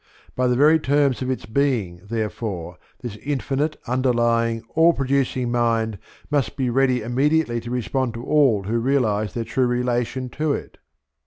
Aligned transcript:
By 0.35 0.47
the 0.47 0.55
very 0.55 0.79
terms 0.79 1.21
of 1.21 1.29
its 1.29 1.45
being, 1.45 2.01
therefore, 2.09 2.79
this 3.01 3.17
infinite, 3.17 3.77
underlying, 3.85 4.63
all 4.73 4.93
producing 4.93 5.51
Mind 5.51 5.99
must 6.31 6.57
be 6.57 6.71
ready 6.71 7.03
immediately 7.03 7.61
to 7.61 7.69
respond 7.69 8.15
to 8.15 8.23
all 8.25 8.63
who 8.63 8.79
realize 8.79 9.35
their 9.35 9.43
true 9.43 9.67
relation 9.67 10.27
to 10.29 10.53
it. 10.53 10.79